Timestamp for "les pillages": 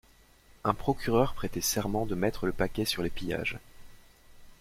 3.03-3.59